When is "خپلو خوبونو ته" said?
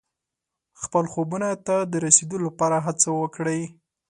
0.81-1.75